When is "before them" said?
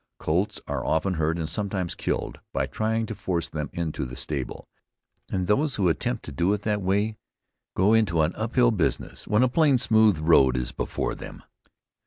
10.71-11.43